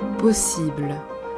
Possible, 0.00 0.94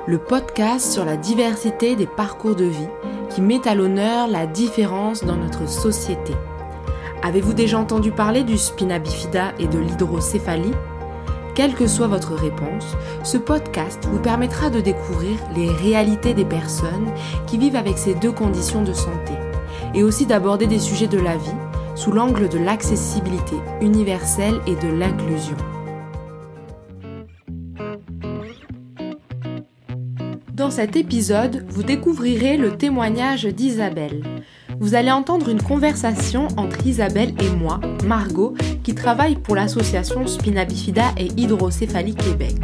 le 0.06 0.18
podcast 0.18 0.92
sur 0.92 1.04
la 1.04 1.16
diversité 1.16 1.96
des 1.96 2.06
parcours 2.06 2.54
de 2.54 2.64
vie 2.64 2.88
qui 3.30 3.42
met 3.42 3.66
à 3.68 3.74
l'honneur 3.74 4.28
la 4.28 4.46
différence 4.46 5.24
dans 5.24 5.36
notre 5.36 5.68
société. 5.68 6.34
Avez-vous 7.22 7.52
déjà 7.52 7.78
entendu 7.78 8.12
parler 8.12 8.44
du 8.44 8.56
spina 8.56 8.98
bifida 8.98 9.52
et 9.58 9.66
de 9.66 9.78
l'hydrocéphalie? 9.78 10.74
Quelle 11.54 11.74
que 11.74 11.86
soit 11.86 12.06
votre 12.06 12.34
réponse, 12.34 12.96
ce 13.24 13.36
podcast 13.36 14.06
vous 14.10 14.20
permettra 14.20 14.70
de 14.70 14.80
découvrir 14.80 15.36
les 15.54 15.68
réalités 15.68 16.32
des 16.32 16.44
personnes 16.44 17.12
qui 17.46 17.58
vivent 17.58 17.76
avec 17.76 17.98
ces 17.98 18.14
deux 18.14 18.32
conditions 18.32 18.82
de 18.82 18.92
santé 18.92 19.32
et 19.94 20.02
aussi 20.02 20.24
d'aborder 20.24 20.66
des 20.66 20.78
sujets 20.78 21.08
de 21.08 21.20
la 21.20 21.36
vie 21.36 21.50
sous 21.94 22.12
l'angle 22.12 22.48
de 22.48 22.58
l'accessibilité 22.58 23.56
universelle 23.80 24.60
et 24.66 24.76
de 24.76 24.88
l'inclusion. 24.88 25.56
Dans 30.56 30.70
cet 30.70 30.96
épisode, 30.96 31.66
vous 31.68 31.82
découvrirez 31.82 32.56
le 32.56 32.78
témoignage 32.78 33.44
d'Isabelle. 33.44 34.22
Vous 34.80 34.94
allez 34.94 35.10
entendre 35.10 35.50
une 35.50 35.60
conversation 35.60 36.48
entre 36.56 36.86
Isabelle 36.86 37.34
et 37.42 37.50
moi, 37.50 37.78
Margot, 38.06 38.54
qui 38.82 38.94
travaille 38.94 39.36
pour 39.36 39.54
l'association 39.54 40.26
Spina 40.26 40.64
Bifida 40.64 41.12
et 41.18 41.26
Hydrocéphalie 41.36 42.14
Québec. 42.14 42.56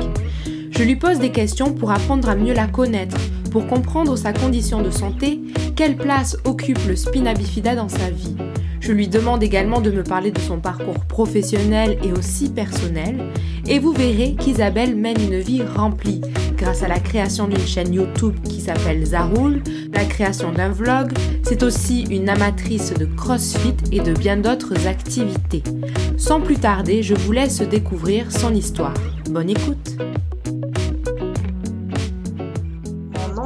Je 0.71 0.83
lui 0.83 0.97
pose 0.97 1.19
des 1.19 1.33
questions 1.33 1.75
pour 1.75 1.91
apprendre 1.91 2.31
à 2.31 2.35
mieux 2.35 2.55
la 2.55 2.67
connaître, 2.67 3.19
pour 3.51 3.67
comprendre 3.67 4.17
sa 4.17 4.33
condition 4.33 4.81
de 4.81 4.91
santé, 4.91 5.43
quelle 5.77 5.99
place 5.99 6.39
occupe 6.47 6.81
le 6.89 6.97
spina 6.97 7.35
bifida 7.35 7.75
dans 7.75 7.91
sa 7.91 8.09
vie. 8.09 8.37
Je 8.81 8.93
lui 8.93 9.07
demande 9.07 9.43
également 9.43 9.83
de 9.83 9.91
me 9.91 10.03
parler 10.03 10.31
de 10.31 10.41
son 10.41 10.61
parcours 10.61 11.05
professionnel 11.05 11.99
et 12.03 12.13
aussi 12.13 12.49
personnel. 12.49 13.29
Et 13.69 13.79
vous 13.79 13.93
verrez 13.93 14.35
qu'Isabelle 14.35 14.97
mène 14.97 15.21
une 15.21 15.41
vie 15.41 15.63
remplie 15.63 16.23
grâce 16.63 16.85
à 16.85 16.89
la 16.89 17.01
création 17.01 17.49
d'une 17.49 17.67
chaîne 17.67 17.93
YouTube 17.93 18.37
qui 18.45 18.61
s'appelle 18.61 19.05
Zaroul, 19.05 19.63
la 19.93 20.05
création 20.05 20.53
d'un 20.53 20.69
vlog. 20.69 21.13
C'est 21.43 21.65
aussi 21.65 22.03
une 22.03 22.29
amatrice 22.29 22.95
de 22.95 23.05
CrossFit 23.05 23.75
et 23.91 23.99
de 23.99 24.13
bien 24.13 24.37
d'autres 24.37 24.87
activités. 24.87 25.65
Sans 26.17 26.41
plus 26.41 26.59
tarder, 26.59 27.03
je 27.03 27.15
vous 27.15 27.33
laisse 27.33 27.63
découvrir 27.63 28.31
son 28.31 28.55
histoire. 28.55 28.95
Bonne 29.29 29.51
écoute! 29.51 29.97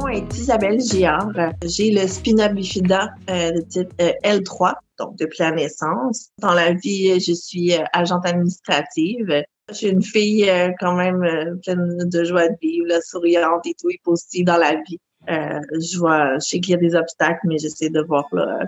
est 0.09 0.37
Isabelle 0.37 0.79
Giard. 0.79 1.33
J'ai 1.63 1.91
le 1.91 2.07
spina 2.07 2.49
bifida 2.49 3.09
euh, 3.29 3.51
de 3.51 3.61
type 3.61 3.91
euh, 4.01 4.11
L3, 4.23 4.73
donc 4.97 5.17
depuis 5.17 5.37
la 5.39 5.51
naissance. 5.51 6.29
Dans 6.39 6.53
la 6.53 6.73
vie, 6.73 7.19
je 7.19 7.33
suis 7.33 7.73
euh, 7.73 7.83
agente 7.93 8.25
administrative. 8.25 9.43
Je 9.69 9.73
suis 9.73 9.87
une 9.87 10.03
fille 10.03 10.49
quand 10.79 10.95
même 10.95 11.59
pleine 11.63 11.97
de 12.09 12.23
joie 12.23 12.47
de 12.47 12.55
vivre, 12.61 12.87
souriante 13.03 13.65
et 13.65 13.75
tout, 13.79 13.89
et 13.89 13.99
positive 14.03 14.45
dans 14.45 14.57
la 14.57 14.75
vie. 14.75 14.99
je 15.27 15.97
vois, 15.97 16.35
je 16.35 16.39
sais 16.39 16.59
qu'il 16.59 16.71
y 16.71 16.75
a 16.75 16.79
des 16.79 16.95
obstacles, 16.95 17.41
mais 17.45 17.57
j'essaie 17.57 17.89
de 17.89 18.01
voir 18.01 18.25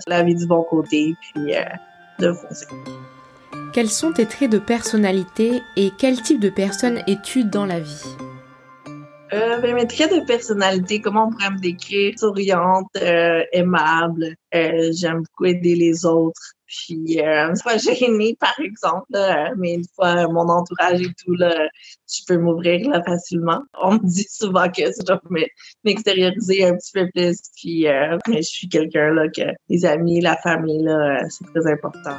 la 0.08 0.24
vie 0.24 0.36
du 0.36 0.46
bon 0.46 0.64
côté, 0.64 1.14
puis 1.34 1.54
de 2.20 2.34
foncer. 2.34 2.68
Quels 3.72 3.90
sont 3.90 4.12
tes 4.12 4.26
traits 4.26 4.52
de 4.52 4.58
personnalité 4.58 5.62
et 5.78 5.92
quel 5.98 6.22
type 6.22 6.40
de 6.40 6.50
personne 6.50 7.02
es-tu 7.08 7.44
dans 7.44 7.66
la 7.66 7.80
vie? 7.80 8.04
Euh, 9.32 9.60
ben, 9.60 9.76
mes 9.76 9.86
traits 9.86 10.12
de 10.12 10.26
personnalité, 10.26 11.02
comment 11.02 11.28
on 11.28 11.30
pourrait 11.30 11.52
me 11.52 11.60
décrire? 11.60 12.18
Souriante, 12.18 12.90
euh, 13.00 13.44
aimable, 13.52 14.36
euh, 14.56 14.92
j'aime 14.92 15.20
beaucoup 15.20 15.46
aider 15.46 15.76
les 15.76 16.04
autres. 16.04 16.56
Puis, 16.70 17.20
euh, 17.20 17.50
une 17.50 17.58
fois 17.58 17.78
gênée, 17.78 18.38
par 18.40 18.54
exemple, 18.60 19.18
mais 19.58 19.74
une 19.74 19.86
fois 19.96 20.28
mon 20.28 20.48
entourage 20.50 21.02
et 21.02 21.14
tout, 21.24 21.34
là, 21.34 21.68
je 22.08 22.22
peux 22.28 22.38
m'ouvrir 22.38 22.90
là, 22.90 23.02
facilement. 23.04 23.62
On 23.82 23.94
me 23.94 24.06
dit 24.08 24.28
souvent 24.30 24.70
que 24.70 24.84
je 24.84 25.04
dois 25.04 25.20
m'extérioriser 25.84 26.66
un 26.66 26.76
petit 26.76 26.92
peu 26.94 27.10
plus. 27.14 27.38
Puis, 27.56 27.88
euh, 27.88 28.18
mais 28.28 28.42
je 28.42 28.50
suis 28.50 28.70
quelqu'un 28.70 29.12
là 29.14 29.28
que 29.28 29.52
les 29.70 29.86
amis, 29.86 30.22
la 30.22 30.38
famille, 30.38 30.84
là, 30.84 31.22
c'est 31.30 31.46
très 31.46 31.72
important. 31.72 32.18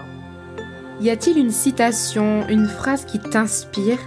Y 1.00 1.10
a-t-il 1.10 1.38
une 1.38 1.50
citation, 1.50 2.46
une 2.48 2.66
phrase 2.66 3.04
qui 3.04 3.18
t'inspire 3.20 3.98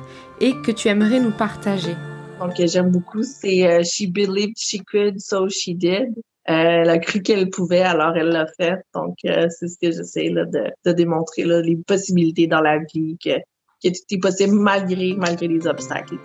et 0.41 0.53
que 0.63 0.71
tu 0.71 0.89
aimerais 0.89 1.19
nous 1.19 1.31
partager? 1.31 1.95
donc 2.39 2.53
j'aime 2.57 2.91
beaucoup, 2.91 3.23
c'est 3.23 3.65
euh, 3.65 3.83
She 3.83 4.05
believed 4.11 4.57
she 4.57 4.81
could, 4.83 5.21
so 5.21 5.47
she 5.47 5.73
did. 5.73 6.13
Euh, 6.49 6.81
elle 6.81 6.89
a 6.89 6.97
cru 6.97 7.21
qu'elle 7.21 7.49
pouvait, 7.49 7.81
alors 7.81 8.17
elle 8.17 8.27
l'a 8.27 8.47
fait. 8.57 8.75
Donc, 8.93 9.15
euh, 9.25 9.47
c'est 9.49 9.67
ce 9.67 9.77
que 9.81 9.91
j'essaie 9.91 10.29
de, 10.29 10.45
de 10.85 10.91
démontrer, 10.91 11.43
là, 11.43 11.61
les 11.61 11.77
possibilités 11.77 12.47
dans 12.47 12.59
la 12.59 12.79
vie, 12.79 13.17
que, 13.23 13.37
que 13.81 13.87
tout 13.87 14.03
est 14.11 14.17
possible 14.17 14.53
malgré, 14.53 15.13
malgré 15.13 15.47
les 15.47 15.65
obstacles. 15.67 16.17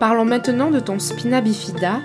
Parlons 0.00 0.24
maintenant 0.24 0.70
de 0.70 0.80
ton 0.80 0.98
spina 0.98 1.42
bifida. 1.42 2.00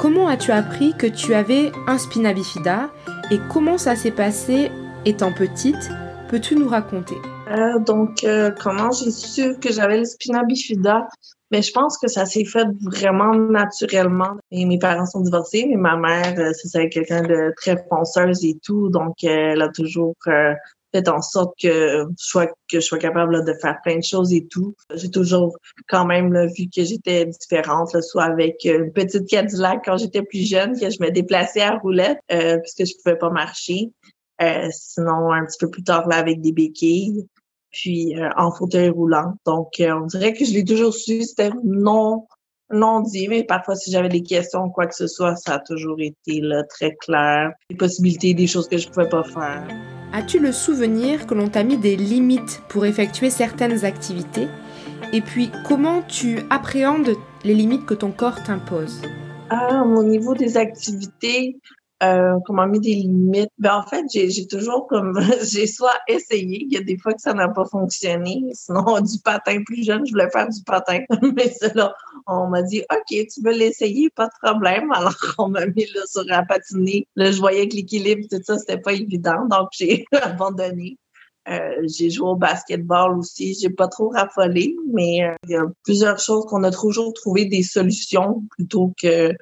Comment 0.00 0.26
as-tu 0.26 0.50
appris 0.50 0.94
que 0.98 1.06
tu 1.06 1.34
avais 1.34 1.70
un 1.86 1.98
spina 1.98 2.32
bifida 2.32 2.90
et 3.30 3.38
comment 3.52 3.78
ça 3.78 3.94
s'est 3.94 4.10
passé 4.10 4.70
étant 5.04 5.32
petite? 5.32 5.90
Peux-tu 6.28 6.56
nous 6.56 6.68
raconter? 6.68 7.16
Euh, 7.50 7.78
Donc, 7.80 8.26
comment 8.60 8.90
j'ai 8.90 9.10
su 9.12 9.58
que 9.60 9.72
j'avais 9.72 9.98
le 9.98 10.04
spina 10.06 10.42
bifida 10.44 11.06
mais 11.52 11.62
je 11.62 11.70
pense 11.70 11.98
que 11.98 12.08
ça 12.08 12.24
s'est 12.24 12.44
fait 12.44 12.66
vraiment 12.80 13.34
naturellement. 13.34 14.36
Et 14.50 14.64
mes 14.64 14.78
parents 14.78 15.06
sont 15.06 15.20
divorcés, 15.20 15.66
mais 15.68 15.76
ma 15.76 15.96
mère, 15.96 16.34
euh, 16.38 16.52
c'est 16.54 16.88
quelqu'un 16.88 17.22
de 17.22 17.52
très 17.56 17.76
fonceuse 17.88 18.44
et 18.44 18.58
tout, 18.62 18.88
donc 18.88 19.22
elle 19.22 19.60
a 19.60 19.68
toujours 19.68 20.16
euh, 20.26 20.54
fait 20.92 21.08
en 21.08 21.20
sorte 21.20 21.54
que 21.60 21.68
je 21.68 22.04
sois, 22.16 22.46
que 22.46 22.80
je 22.80 22.80
sois 22.80 22.98
capable 22.98 23.44
de 23.44 23.54
faire 23.60 23.78
plein 23.82 23.98
de 23.98 24.02
choses 24.02 24.32
et 24.32 24.46
tout. 24.46 24.74
J'ai 24.94 25.10
toujours 25.10 25.56
quand 25.88 26.04
même 26.04 26.46
vu 26.56 26.68
que 26.74 26.84
j'étais 26.84 27.26
différente, 27.26 28.00
soit 28.02 28.24
avec 28.24 28.64
une 28.64 28.92
petite 28.92 29.28
Cadillac 29.28 29.82
quand 29.84 29.96
j'étais 29.96 30.22
plus 30.22 30.48
jeune, 30.48 30.78
que 30.78 30.90
je 30.90 30.98
me 31.00 31.10
déplaçais 31.10 31.62
à 31.62 31.76
roulette 31.78 32.18
euh, 32.30 32.58
puisque 32.58 32.90
je 32.90 32.94
pouvais 33.02 33.16
pas 33.16 33.30
marcher. 33.30 33.90
Euh, 34.40 34.68
sinon, 34.70 35.32
un 35.32 35.44
petit 35.44 35.58
peu 35.60 35.70
plus 35.70 35.84
tard, 35.84 36.08
là, 36.08 36.16
avec 36.16 36.40
des 36.40 36.52
béquilles 36.52 37.26
puis 37.72 38.16
euh, 38.16 38.28
en 38.36 38.52
fauteuil 38.52 38.90
roulant. 38.90 39.34
Donc, 39.46 39.80
euh, 39.80 39.94
on 39.94 40.06
dirait 40.06 40.32
que 40.32 40.44
je 40.44 40.52
l'ai 40.52 40.64
toujours 40.64 40.94
su, 40.94 41.22
c'était 41.24 41.50
non 41.64 42.26
non 42.72 43.00
dit, 43.00 43.28
mais 43.28 43.44
parfois 43.44 43.76
si 43.76 43.90
j'avais 43.90 44.08
des 44.08 44.22
questions 44.22 44.64
ou 44.64 44.70
quoi 44.70 44.86
que 44.86 44.94
ce 44.94 45.06
soit, 45.06 45.36
ça 45.36 45.54
a 45.54 45.58
toujours 45.58 46.00
été 46.00 46.40
là, 46.40 46.64
très 46.64 46.94
clair. 46.94 47.52
Les 47.70 47.76
possibilités, 47.76 48.34
des 48.34 48.46
choses 48.46 48.68
que 48.68 48.78
je 48.78 48.88
pouvais 48.88 49.08
pas 49.08 49.22
faire. 49.22 49.68
As-tu 50.12 50.38
le 50.38 50.52
souvenir 50.52 51.26
que 51.26 51.34
l'on 51.34 51.48
t'a 51.48 51.64
mis 51.64 51.76
des 51.76 51.96
limites 51.96 52.62
pour 52.68 52.86
effectuer 52.86 53.30
certaines 53.30 53.84
activités? 53.84 54.48
Et 55.12 55.20
puis, 55.20 55.50
comment 55.68 56.02
tu 56.02 56.40
appréhendes 56.50 57.14
les 57.44 57.54
limites 57.54 57.84
que 57.84 57.94
ton 57.94 58.10
corps 58.10 58.42
t'impose? 58.42 59.02
Ah, 59.50 59.82
au 59.84 60.02
niveau 60.02 60.34
des 60.34 60.56
activités, 60.56 61.58
euh, 62.02 62.38
comment 62.46 62.66
mis 62.66 62.80
des 62.80 62.94
limites. 62.94 63.50
Ben 63.58 63.76
en 63.76 63.86
fait, 63.86 64.04
j'ai 64.12 64.46
toujours 64.46 64.86
comme 64.88 65.20
j'ai 65.42 65.66
soit 65.66 65.98
essayé, 66.08 66.66
il 66.68 66.72
y 66.72 66.76
a 66.76 66.82
des 66.82 66.98
fois 66.98 67.14
que 67.14 67.20
ça 67.20 67.32
n'a 67.34 67.48
pas 67.48 67.64
fonctionné. 67.64 68.42
Sinon, 68.52 69.00
du 69.00 69.18
patin 69.24 69.62
plus 69.64 69.84
jeune, 69.84 70.04
je 70.06 70.12
voulais 70.12 70.30
faire 70.30 70.48
du 70.48 70.62
patin. 70.64 71.00
Mais 71.36 71.52
cela, 71.60 71.94
on 72.26 72.48
m'a 72.48 72.62
dit 72.62 72.82
OK, 72.92 73.06
tu 73.08 73.42
veux 73.42 73.52
l'essayer, 73.52 74.10
pas 74.10 74.26
de 74.26 74.48
problème. 74.48 74.90
Alors 74.92 75.16
on 75.38 75.48
m'a 75.48 75.66
mis 75.66 75.86
là 75.94 76.02
sur 76.06 76.24
un 76.28 76.44
patiner. 76.44 77.06
Là, 77.16 77.30
je 77.30 77.38
voyais 77.38 77.68
que 77.68 77.76
l'équilibre, 77.76 78.26
tout 78.30 78.42
ça, 78.44 78.58
c'était 78.58 78.78
pas 78.80 78.92
évident. 78.92 79.46
Donc 79.48 79.68
j'ai 79.72 80.04
abandonné. 80.12 80.98
Euh, 81.48 81.86
j'ai 81.88 82.10
joué 82.10 82.28
au 82.28 82.36
basketball 82.36 83.18
aussi. 83.18 83.56
J'ai 83.60 83.70
pas 83.70 83.88
trop 83.88 84.10
raffolé, 84.10 84.76
mais 84.92 85.24
euh, 85.24 85.34
il 85.44 85.50
y 85.50 85.56
a 85.56 85.64
plusieurs 85.84 86.18
choses 86.18 86.46
qu'on 86.46 86.62
a 86.62 86.70
toujours 86.70 87.12
trouvé 87.14 87.46
des 87.46 87.64
solutions 87.64 88.44
plutôt 88.56 88.92
que 89.00 89.32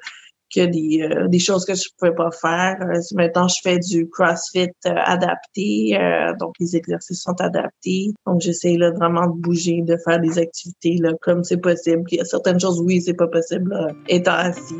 que 0.53 0.65
des, 0.65 1.01
euh, 1.01 1.27
des 1.27 1.39
choses 1.39 1.65
que 1.65 1.73
je 1.73 1.83
pouvais 1.97 2.13
pas 2.13 2.29
faire. 2.31 2.77
Euh, 2.81 2.99
maintenant, 3.15 3.47
je 3.47 3.55
fais 3.63 3.79
du 3.79 4.09
CrossFit 4.09 4.69
euh, 4.85 4.93
adapté, 5.05 5.97
donc 6.39 6.55
les 6.59 6.75
exercices 6.75 7.21
sont 7.21 7.39
adaptés. 7.39 8.11
Donc, 8.25 8.41
j'essaie 8.41 8.77
là, 8.77 8.91
vraiment 8.91 9.27
de 9.27 9.39
bouger, 9.39 9.81
de 9.81 9.97
faire 10.05 10.19
des 10.19 10.37
activités 10.37 10.97
là, 10.99 11.13
comme 11.21 11.43
c'est 11.43 11.57
possible. 11.57 12.03
Il 12.11 12.17
y 12.17 12.21
a 12.21 12.25
certaines 12.25 12.59
choses, 12.59 12.81
oui, 12.81 13.01
c'est 13.01 13.13
pas 13.13 13.27
possible 13.27 13.75
étant 14.07 14.33
assis. 14.33 14.75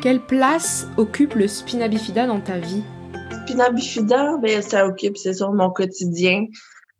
Quelle 0.00 0.20
place 0.20 0.86
occupe 0.96 1.34
le 1.34 1.48
spina 1.48 1.88
bifida 1.88 2.26
dans 2.26 2.40
ta 2.40 2.58
vie? 2.58 2.82
Spina 3.42 3.70
bifida, 3.70 4.36
ben, 4.42 4.62
ça 4.62 4.86
occupe, 4.86 5.16
c'est 5.16 5.34
sûr, 5.34 5.52
mon 5.52 5.70
quotidien. 5.70 6.44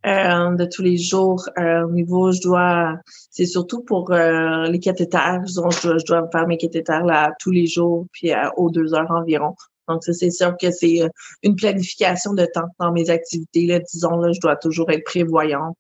Euh, 0.07 0.55
de 0.55 0.65
tous 0.67 0.83
les 0.83 0.99
jours. 0.99 1.49
Euh, 1.59 1.85
au 1.85 1.91
niveau, 1.91 2.31
je 2.31 2.41
dois, 2.41 2.95
c'est 3.31 3.45
surtout 3.45 3.83
pour 3.83 4.13
euh, 4.13 4.69
les 4.69 4.79
cathéters. 4.79 5.43
je, 5.49 5.55
dois, 5.55 5.71
je 5.99 6.05
dois 6.05 6.29
faire 6.31 6.47
mes 6.47 6.59
cathéters 6.59 7.05
là 7.05 7.33
tous 7.41 7.51
les 7.51 7.67
jours, 7.67 8.07
puis 8.13 8.31
aux 8.57 8.71
deux 8.71 8.95
heures 8.95 9.11
environ. 9.11 9.57
Donc, 9.89 10.05
c'est 10.05 10.31
sûr 10.31 10.57
que 10.61 10.71
c'est 10.71 11.01
une 11.43 11.57
planification 11.57 12.35
de 12.35 12.47
temps 12.47 12.69
dans 12.79 12.93
mes 12.93 13.11
activités. 13.11 13.67
Là, 13.67 13.81
disons, 13.81 14.17
là, 14.19 14.31
je 14.33 14.39
dois 14.41 14.55
toujours 14.55 14.91
être 14.91 15.05
prévoyante, 15.05 15.79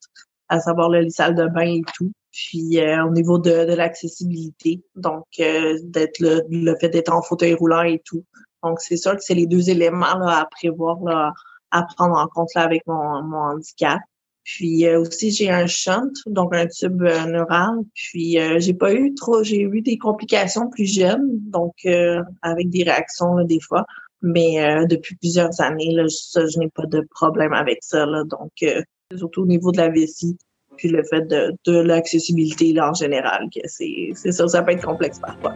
à 0.49 0.59
savoir 0.59 0.91
les 0.91 1.09
salles 1.11 1.37
de 1.37 1.47
bain 1.47 1.75
et 1.75 1.83
tout. 1.95 2.11
Puis 2.33 2.81
au 2.81 3.11
niveau 3.11 3.39
de, 3.39 3.65
de 3.65 3.75
l'accessibilité, 3.75 4.83
donc 4.97 5.25
d'être 5.39 6.19
le, 6.19 6.43
le 6.51 6.77
fait 6.81 6.89
d'être 6.89 7.13
en 7.13 7.23
fauteuil 7.23 7.55
roulant 7.55 7.83
et 7.83 8.03
tout. 8.05 8.25
Donc, 8.65 8.81
c'est 8.81 8.97
sûr 8.97 9.13
que 9.13 9.23
c'est 9.23 9.35
les 9.35 9.47
deux 9.47 9.71
éléments 9.71 10.19
là, 10.19 10.41
à 10.41 10.47
prévoir, 10.47 10.99
là, 11.05 11.33
à 11.71 11.83
prendre 11.97 12.17
en 12.17 12.27
compte 12.27 12.53
là, 12.55 12.63
avec 12.63 12.83
mon, 12.87 13.23
mon 13.23 13.39
handicap. 13.39 14.01
Puis 14.47 14.87
euh, 14.87 15.01
aussi 15.01 15.33
j'ai 15.33 15.51
un 15.51 15.67
shunt, 15.67 16.13
donc 16.27 16.55
un 16.55 16.69
tube 16.69 17.03
euh, 17.03 17.27
neural. 17.27 17.81
Puis 17.95 18.39
euh, 18.39 18.61
j'ai 18.61 18.75
pas 18.75 18.95
eu 18.95 19.13
trop, 19.15 19.43
j'ai 19.43 19.63
eu 19.63 19.83
des 19.83 19.99
complications 19.99 20.71
plus 20.71 20.87
jeunes, 20.87 21.27
donc 21.51 21.75
avec 22.43 22.71
des 22.71 22.85
réactions 22.85 23.45
des 23.45 23.61
fois. 23.61 23.85
Mais 24.23 24.87
depuis 24.89 25.15
plusieurs 25.17 25.61
années, 25.61 25.93
là, 25.93 26.05
ça, 26.09 26.47
je 26.47 26.59
n'ai 26.59 26.69
pas 26.69 26.87
de 26.87 27.07
problème 27.11 27.53
avec 27.53 27.79
ça. 27.83 28.07
Là, 28.07 28.25
donc 28.25 28.53
surtout 29.17 29.43
au 29.43 29.47
niveau 29.47 29.73
de 29.73 29.77
la 29.77 29.89
vessie, 29.89 30.37
puis 30.77 30.89
le 30.89 31.03
fait 31.05 31.23
de, 31.23 31.55
de 31.67 31.81
l'accessibilité 31.81 32.75
en 32.81 32.95
général, 32.95 33.49
que 33.55 33.61
c'est 33.67 34.13
ça, 34.15 34.49
ça 34.49 34.63
peut 34.63 34.73
être 34.73 34.85
complexe 34.85 35.19
parfois. 35.19 35.55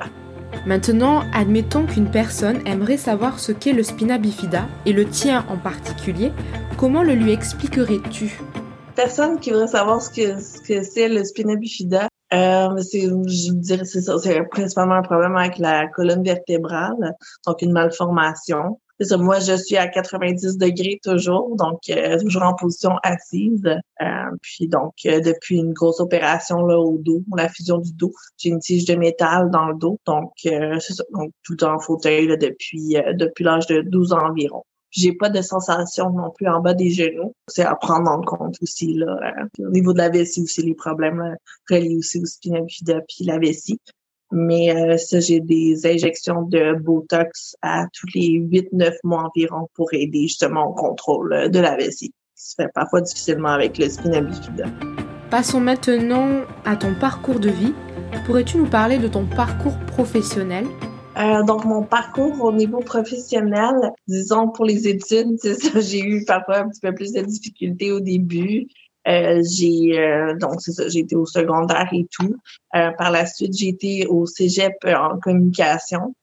Maintenant, 0.67 1.23
admettons 1.33 1.87
qu'une 1.87 2.11
personne 2.11 2.61
aimerait 2.67 2.99
savoir 2.99 3.41
ce 3.41 3.53
qu'est 3.53 3.73
le 3.73 3.83
spina 3.83 4.19
bifida, 4.19 4.69
et 4.85 4.93
le 4.93 5.07
tien 5.07 5.45
en 5.49 5.57
particulier, 5.57 6.33
comment 6.77 7.03
le 7.03 7.15
lui 7.15 7.33
expliquerais-tu? 7.33 8.39
Personne 9.03 9.41
qui 9.41 9.51
voudrait 9.51 9.67
savoir 9.67 10.03
ce 10.03 10.11
que 10.11 10.39
ce 10.39 10.61
que 10.61 10.83
c'est 10.83 11.09
le 11.09 11.25
spina 11.25 11.57
bifida, 11.57 12.07
euh, 12.35 12.77
c'est, 12.83 13.01
je 13.01 13.53
dirais, 13.53 13.87
c'est 13.87 14.03
ça, 14.03 14.19
c'est 14.19 14.43
principalement 14.51 14.97
un 14.97 15.03
problème 15.03 15.37
avec 15.37 15.57
la 15.57 15.89
colonne 15.89 16.23
vertébrale, 16.23 17.15
donc 17.47 17.63
une 17.63 17.73
malformation 17.73 18.79
ça, 19.05 19.17
moi, 19.17 19.39
je 19.41 19.57
suis 19.57 19.77
à 19.77 19.89
90 19.89 20.59
degrés 20.59 21.01
toujours, 21.03 21.57
donc 21.57 21.81
euh, 21.89 22.19
toujours 22.19 22.43
en 22.43 22.55
position 22.55 22.93
assise. 23.03 23.65
Euh, 24.03 24.05
puis 24.43 24.69
donc, 24.69 24.93
euh, 25.07 25.21
depuis 25.21 25.57
une 25.57 25.73
grosse 25.73 26.01
opération 26.01 26.65
là 26.67 26.79
au 26.79 26.99
dos, 26.99 27.23
la 27.37 27.49
fusion 27.49 27.79
du 27.79 27.93
dos, 27.93 28.13
j'ai 28.37 28.51
une 28.51 28.61
tige 28.61 28.85
de 28.85 28.95
métal 28.95 29.51
dans 29.51 29.67
le 29.67 29.75
dos. 29.75 29.99
Donc, 30.07 30.33
c'est 30.43 30.93
ça. 30.93 31.05
Donc, 31.15 31.33
tout 31.45 31.65
en 31.65 31.79
fauteuil 31.79 32.27
là, 32.27 32.37
depuis 32.37 32.97
depuis 33.15 33.45
l'âge 33.45 33.67
de 33.67 33.81
12 33.81 34.13
ans 34.13 34.29
environ. 34.29 34.65
J'ai 34.91 35.13
pas 35.13 35.29
de 35.29 35.41
sensation 35.41 36.11
non 36.11 36.31
plus 36.31 36.49
en 36.49 36.61
bas 36.61 36.75
des 36.75 36.91
genoux. 36.91 37.35
C'est 37.49 37.65
à 37.65 37.75
prendre 37.77 38.11
en 38.11 38.21
compte 38.23 38.57
aussi 38.61 38.95
là. 38.95 39.19
au 39.59 39.71
niveau 39.71 39.93
de 39.93 39.99
la 39.99 40.09
vessie 40.09 40.43
aussi, 40.43 40.63
les 40.63 40.75
problèmes 40.75 41.37
reliés 41.71 41.97
aussi 41.97 42.21
au 42.21 42.27
spinal 42.27 42.65
puis 42.67 43.25
la 43.25 43.39
vessie. 43.39 43.81
Mais 44.33 44.75
euh, 44.75 44.97
ça, 44.97 45.19
j'ai 45.19 45.41
des 45.41 45.87
injections 45.87 46.43
de 46.43 46.75
Botox 46.75 47.57
à 47.63 47.87
tous 47.93 48.07
les 48.15 48.39
8-9 48.39 48.93
mois 49.03 49.25
environ 49.25 49.69
pour 49.75 49.93
aider 49.93 50.23
justement 50.23 50.69
au 50.69 50.73
contrôle 50.73 51.51
de 51.51 51.59
la 51.59 51.77
vessie. 51.77 52.13
Ça 52.35 52.51
se 52.51 52.63
fait 52.63 52.71
parfois 52.73 53.01
difficilement 53.01 53.49
avec 53.49 53.77
le 53.79 53.89
spina 53.89 54.21
bifida. 54.21 54.67
Passons 55.31 55.61
maintenant 55.61 56.43
à 56.65 56.77
ton 56.77 56.95
parcours 56.95 57.41
de 57.41 57.51
vie. 57.51 57.75
Pourrais-tu 58.25 58.59
nous 58.59 58.69
parler 58.69 58.99
de 58.99 59.09
ton 59.09 59.27
parcours 59.27 59.79
professionnel? 59.87 60.67
Euh, 61.21 61.43
donc, 61.43 61.65
mon 61.65 61.83
parcours 61.83 62.43
au 62.43 62.53
niveau 62.53 62.81
professionnel, 62.81 63.75
disons 64.09 64.49
pour 64.49 64.65
les 64.65 64.89
études, 64.89 65.37
c'est 65.39 65.55
ça, 65.55 65.81
j'ai 65.81 66.01
eu 66.01 66.25
parfois 66.25 66.59
un 66.59 66.69
petit 66.69 66.81
peu 66.81 66.95
plus 66.95 67.13
de 67.13 67.21
difficultés 67.23 67.93
au 67.93 68.01
début. 68.01 68.67
Euh, 69.09 69.43
j'ai 69.43 69.99
euh, 69.99 70.37
donc 70.37 70.61
c'est 70.61 70.73
ça, 70.73 70.89
j'ai 70.89 71.01
été 71.01 71.17
au 71.17 71.25
secondaire 71.25 71.89
et 71.93 72.07
tout. 72.11 72.37
Euh, 72.75 72.91
par 72.99 73.11
la 73.11 73.25
suite, 73.27 73.57
j'ai 73.57 73.69
été 73.69 74.07
au 74.07 74.27
cégep 74.27 74.75
en 74.85 75.19
communication. 75.19 76.15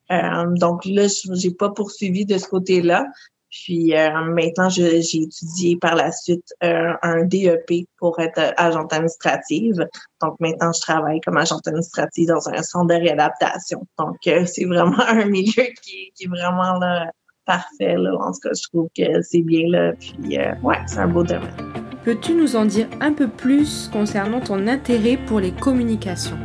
donc 0.59 0.85
là, 0.85 1.07
j'ai 1.33 1.51
pas 1.51 1.69
poursuivi 1.69 2.25
de 2.25 2.37
ce 2.37 2.47
côté-là. 2.47 3.05
Puis 3.49 3.93
maintenant, 3.93 4.69
j'ai 4.69 4.97
étudié 4.99 5.77
par 5.77 5.95
la 5.95 6.11
suite 6.11 6.53
un 6.61 7.23
DEP 7.23 7.87
pour 7.97 8.19
être 8.19 8.53
agente 8.57 8.91
administrative. 8.93 9.87
Donc 10.21 10.35
maintenant, 10.39 10.71
je 10.73 10.81
travaille 10.81 11.21
comme 11.21 11.37
agente 11.37 11.67
administrative 11.67 12.27
dans 12.27 12.49
un 12.49 12.61
centre 12.61 12.87
de 12.87 12.95
réadaptation. 12.95 13.85
Donc 13.97 14.17
c'est 14.23 14.65
vraiment 14.65 14.99
un 15.07 15.25
milieu 15.25 15.63
qui, 15.81 16.11
qui 16.15 16.25
est 16.25 16.27
vraiment 16.27 16.77
là, 16.79 17.09
parfait. 17.45 17.95
Là. 17.95 18.11
En 18.19 18.31
tout 18.31 18.39
cas, 18.43 18.51
je 18.53 18.67
trouve 18.69 18.89
que 18.95 19.21
c'est 19.21 19.41
bien 19.41 19.67
là. 19.69 19.93
Puis 19.93 20.37
ouais, 20.63 20.77
c'est 20.85 20.99
un 20.99 21.07
beau 21.07 21.23
domaine. 21.23 21.55
Peux-tu 22.03 22.35
nous 22.35 22.55
en 22.55 22.65
dire 22.65 22.87
un 23.01 23.11
peu 23.11 23.27
plus 23.27 23.89
concernant 23.91 24.39
ton 24.39 24.65
intérêt 24.67 25.17
pour 25.17 25.41
les 25.41 25.51
communications? 25.51 26.37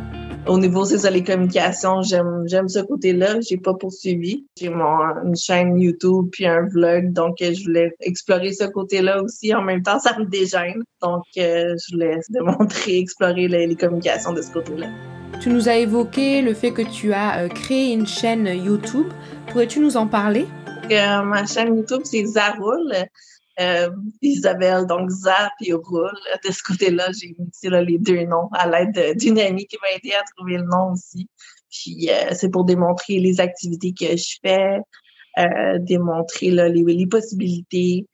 Au 0.48 0.58
niveau, 0.58 0.84
c'est 0.84 0.98
ça, 0.98 1.08
les 1.08 1.22
communications, 1.22 2.02
j'aime, 2.02 2.42
j'aime 2.46 2.68
ce 2.68 2.80
côté-là. 2.80 3.40
J'ai 3.48 3.58
pas 3.58 3.74
poursuivi. 3.74 4.44
J'ai 4.58 4.70
mon, 4.70 4.98
une 5.24 5.36
chaîne 5.36 5.78
YouTube 5.78 6.30
puis 6.32 6.46
un 6.46 6.62
vlog. 6.62 7.12
Donc, 7.12 7.36
je 7.38 7.62
voulais 7.62 7.94
explorer 8.00 8.52
ce 8.52 8.64
côté-là 8.64 9.22
aussi. 9.22 9.54
En 9.54 9.62
même 9.62 9.82
temps, 9.82 10.00
ça 10.00 10.18
me 10.18 10.24
dégêne. 10.24 10.82
Donc, 11.00 11.22
euh, 11.38 11.76
je 11.76 11.94
voulais 11.94 12.18
démontrer, 12.28 12.98
explorer 12.98 13.46
les, 13.46 13.76
communications 13.76 14.32
de 14.32 14.42
ce 14.42 14.50
côté-là. 14.50 14.88
Tu 15.40 15.48
nous 15.48 15.68
as 15.68 15.76
évoqué 15.76 16.42
le 16.42 16.54
fait 16.54 16.72
que 16.72 16.82
tu 16.82 17.12
as 17.12 17.44
euh, 17.44 17.48
créé 17.48 17.92
une 17.92 18.06
chaîne 18.06 18.46
YouTube. 18.46 19.06
Pourrais-tu 19.46 19.78
nous 19.78 19.96
en 19.96 20.08
parler? 20.08 20.46
Euh, 20.90 21.22
ma 21.22 21.46
chaîne 21.46 21.76
YouTube, 21.76 22.00
c'est 22.02 22.24
Zaroul. 22.24 22.92
Euh, 23.60 23.90
Isabelle, 24.22 24.86
donc 24.86 25.10
Zap 25.10 25.52
et 25.60 25.74
Roule. 25.74 26.10
De 26.44 26.50
ce 26.50 26.62
côté-là, 26.62 27.08
j'ai 27.12 27.36
mis 27.38 27.86
les 27.86 27.98
deux 27.98 28.24
noms 28.24 28.48
à 28.52 28.66
l'aide 28.68 29.18
d'une 29.18 29.38
amie 29.38 29.66
qui 29.66 29.76
m'a 29.82 29.94
aidé 29.96 30.14
à 30.14 30.22
trouver 30.34 30.56
le 30.56 30.64
nom 30.64 30.92
aussi. 30.92 31.28
Puis 31.70 32.08
euh, 32.10 32.30
c'est 32.32 32.50
pour 32.50 32.64
démontrer 32.64 33.18
les 33.18 33.40
activités 33.40 33.92
que 33.92 34.16
je 34.16 34.38
fais, 34.42 34.78
euh, 35.38 35.78
démontrer 35.80 36.50
là, 36.50 36.68
les, 36.68 36.82
les 36.82 37.06
possibilités. 37.06 38.06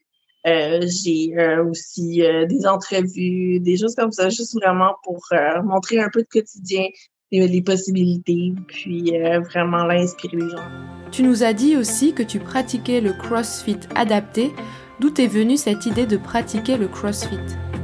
j'ai 0.45 1.33
aussi 1.69 2.21
des 2.49 2.67
entrevues, 2.67 3.59
des 3.61 3.77
choses 3.77 3.95
comme 3.95 4.11
ça, 4.11 4.29
juste 4.29 4.55
vraiment 4.55 4.95
pour 5.03 5.21
montrer 5.63 5.99
un 5.99 6.09
peu 6.11 6.21
de 6.21 6.27
quotidien, 6.27 6.85
les, 7.31 7.47
les 7.47 7.61
possibilités, 7.61 8.53
puis 8.67 9.13
vraiment 9.51 9.83
l'inspirer 9.85 10.37
les 10.37 10.49
gens. 10.49 10.67
Tu 11.11 11.23
nous 11.23 11.43
as 11.43 11.53
dit 11.53 11.75
aussi 11.75 12.13
que 12.13 12.23
tu 12.23 12.39
pratiquais 12.39 13.01
le 13.01 13.13
CrossFit 13.13 13.79
adapté 13.95 14.51
D'où 14.99 15.13
est 15.17 15.27
venue 15.27 15.55
cette 15.55 15.85
idée 15.85 16.05
de 16.05 16.17
pratiquer 16.17 16.75
le 16.75 16.89
CrossFit? 16.89 17.39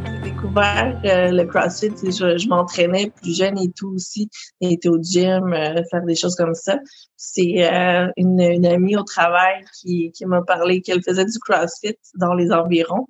J'ai 0.06 0.32
découvert 0.32 1.00
le 1.04 1.46
CrossFit, 1.46 1.94
je, 2.04 2.38
je 2.38 2.50
m'entraînais 2.50 3.10
plus 3.10 3.38
jeune 3.38 3.58
et 3.58 3.72
tout 3.72 3.94
aussi, 3.96 4.30
était 4.60 4.90
au 4.90 5.02
gym, 5.02 5.54
euh, 5.54 5.82
faire 5.90 6.04
des 6.04 6.16
choses 6.16 6.36
comme 6.36 6.54
ça. 6.54 6.78
C'est 7.16 7.72
euh, 7.72 8.08
une, 8.18 8.66
amie 8.66 8.98
au 8.98 9.04
travail 9.04 9.64
qui 9.82 10.12
m'a 10.26 10.42
parlé 10.42 10.82
qu'elle 10.82 11.02
faisait 11.02 11.24
du 11.24 11.40
CrossFit 11.40 11.98
dans 12.16 12.34
les 12.34 12.52
environs 12.52 13.08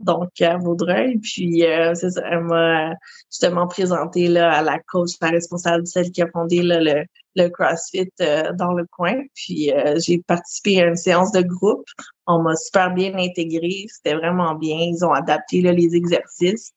donc 0.00 0.40
à 0.40 0.56
Vaudreuil. 0.56 1.18
Puis 1.18 1.64
euh, 1.64 1.94
c'est 1.94 2.10
ça, 2.10 2.22
elle 2.30 2.44
m'a 2.44 2.94
justement 3.30 3.66
présenté 3.66 4.28
là, 4.28 4.52
à 4.52 4.62
la 4.62 4.78
coach, 4.78 5.12
la 5.20 5.28
responsable, 5.28 5.86
celle 5.86 6.10
qui 6.10 6.22
a 6.22 6.28
fondé 6.28 6.62
le, 6.62 7.04
le 7.36 7.48
CrossFit 7.48 8.10
euh, 8.20 8.52
dans 8.54 8.72
le 8.72 8.86
coin. 8.90 9.14
Puis 9.34 9.72
euh, 9.72 9.98
j'ai 10.04 10.18
participé 10.18 10.82
à 10.82 10.86
une 10.86 10.96
séance 10.96 11.32
de 11.32 11.42
groupe. 11.42 11.86
On 12.26 12.40
m'a 12.42 12.54
super 12.56 12.92
bien 12.94 13.16
intégré, 13.16 13.86
c'était 13.88 14.14
vraiment 14.14 14.54
bien. 14.54 14.78
Ils 14.78 15.04
ont 15.04 15.12
adapté 15.12 15.62
là, 15.62 15.72
les 15.72 15.94
exercices, 15.94 16.72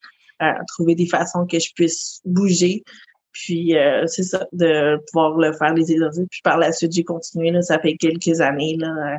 trouvé 0.70 0.96
des 0.96 1.06
façons 1.06 1.46
que 1.46 1.60
je 1.60 1.72
puisse 1.76 2.22
bouger. 2.26 2.84
Puis 3.34 3.76
c'est 4.08 4.24
ça, 4.24 4.48
de 4.54 4.98
pouvoir 5.08 5.38
le 5.38 5.54
faire 5.54 5.74
les 5.74 5.92
exercices. 5.92 6.28
Puis 6.32 6.42
par 6.44 6.58
la 6.58 6.72
suite, 6.72 6.94
j'ai 6.94 7.04
continué. 7.04 7.52
Là, 7.52 7.62
ça 7.62 7.80
fait 7.80 7.96
quelques 7.96 8.42
années 8.42 8.76
là, 8.78 9.18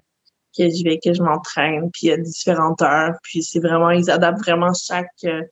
que 0.56 0.68
je 0.68 0.84
vais, 0.84 0.98
que 0.98 1.12
je 1.12 1.22
m'entraîne, 1.22 1.90
puis 1.92 2.02
il 2.04 2.08
y 2.08 2.12
a 2.12 2.16
différentes 2.16 2.82
heures, 2.82 3.14
puis 3.22 3.42
c'est 3.42 3.60
vraiment, 3.60 3.90
ils 3.90 4.10
adaptent 4.10 4.40
vraiment 4.40 4.72
chaque 4.74 5.06
euh, 5.24 5.42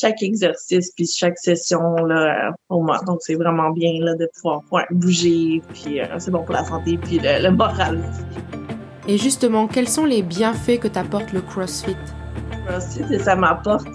chaque 0.00 0.22
exercice, 0.22 0.92
puis 0.94 1.06
chaque 1.06 1.38
session 1.38 1.96
là, 2.06 2.52
au 2.68 2.82
moins. 2.82 3.00
Donc 3.04 3.18
c'est 3.20 3.34
vraiment 3.34 3.70
bien 3.70 3.92
là 4.00 4.14
de 4.14 4.28
pouvoir, 4.34 4.62
bouger, 4.90 5.60
puis 5.74 6.00
euh, 6.00 6.06
c'est 6.18 6.30
bon 6.30 6.44
pour 6.44 6.54
la 6.54 6.64
santé, 6.64 6.98
puis 6.98 7.20
le, 7.22 7.50
moral 7.50 8.00
Et 9.08 9.18
justement, 9.18 9.66
quels 9.66 9.88
sont 9.88 10.04
les 10.04 10.22
bienfaits 10.22 10.78
que 10.78 10.88
t'apporte 10.88 11.32
le 11.32 11.40
CrossFit? 11.40 11.96
CrossFit, 12.66 13.18
ça 13.18 13.34
m'apporte 13.34 13.88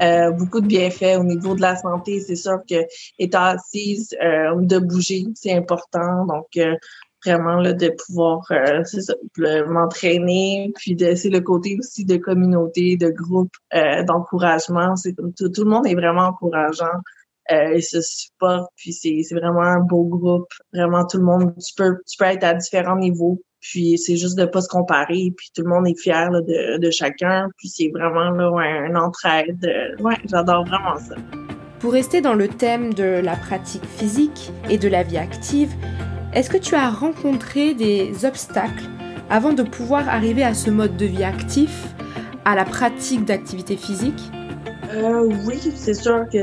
euh, 0.00 0.30
beaucoup 0.30 0.60
de 0.60 0.66
bienfaits 0.66 1.18
au 1.18 1.24
niveau 1.24 1.56
de 1.56 1.60
la 1.60 1.74
santé. 1.74 2.20
C'est 2.20 2.36
sûr 2.36 2.58
que 2.70 2.76
étant 3.18 3.42
assise, 3.42 4.10
de 4.10 4.78
bouger, 4.78 5.24
c'est 5.34 5.54
important. 5.54 6.24
Donc, 6.26 6.46
vraiment 7.28 7.60
là, 7.60 7.72
de 7.72 7.92
pouvoir 8.06 8.40
euh, 8.50 9.66
m'entraîner, 9.66 10.72
puis 10.76 10.96
c'est 11.16 11.30
le 11.30 11.40
côté 11.40 11.76
aussi 11.78 12.04
de 12.04 12.16
communauté, 12.16 12.96
de 12.96 13.10
groupe, 13.10 13.52
euh, 13.74 14.02
d'encouragement. 14.04 14.96
C'est 14.96 15.14
tout, 15.14 15.50
le 15.58 15.64
monde 15.64 15.86
est 15.86 15.94
vraiment 15.94 16.28
encourageant. 16.28 16.98
Euh, 17.50 17.76
et 17.76 17.80
se 17.80 18.02
supporte, 18.02 18.70
puis 18.76 18.92
c'est 18.92 19.22
vraiment 19.32 19.62
un 19.62 19.80
beau 19.80 20.04
groupe. 20.04 20.50
Vraiment, 20.74 21.06
tout 21.06 21.16
le 21.16 21.24
monde, 21.24 21.54
tu 21.56 21.72
peux, 21.74 21.96
tu 22.06 22.18
peux 22.18 22.26
être 22.26 22.44
à 22.44 22.52
différents 22.52 22.98
niveaux. 22.98 23.40
Puis 23.60 23.96
c'est 23.96 24.16
juste 24.16 24.36
de 24.38 24.44
pas 24.44 24.60
se 24.60 24.68
comparer, 24.68 25.32
puis 25.34 25.48
tout 25.54 25.62
le 25.62 25.70
monde 25.70 25.88
est 25.88 25.98
fier 25.98 26.30
de, 26.30 26.76
de 26.76 26.90
chacun. 26.90 27.48
Puis 27.56 27.68
c'est 27.68 27.88
vraiment 27.88 28.30
là, 28.30 28.50
ouais, 28.50 28.90
un 28.90 28.96
entraide. 28.96 29.66
Ouais, 29.98 30.16
j'adore 30.26 30.66
vraiment 30.66 30.98
ça. 30.98 31.14
Pour 31.80 31.92
rester 31.92 32.20
dans 32.20 32.34
le 32.34 32.48
thème 32.48 32.92
de 32.92 33.20
la 33.22 33.36
pratique 33.36 33.84
physique 33.84 34.50
et 34.68 34.78
de 34.78 34.88
la 34.88 35.04
vie 35.04 35.16
active, 35.16 35.72
est-ce 36.34 36.50
que 36.50 36.58
tu 36.58 36.74
as 36.74 36.90
rencontré 36.90 37.74
des 37.74 38.24
obstacles 38.24 38.84
avant 39.30 39.52
de 39.52 39.62
pouvoir 39.62 40.08
arriver 40.08 40.42
à 40.42 40.54
ce 40.54 40.70
mode 40.70 40.96
de 40.96 41.06
vie 41.06 41.24
actif, 41.24 41.94
à 42.44 42.54
la 42.54 42.64
pratique 42.64 43.24
d'activité 43.24 43.76
physique? 43.76 44.30
Euh, 44.92 45.28
Oui, 45.46 45.58
c'est 45.74 45.94
sûr 45.94 46.26
que 46.32 46.38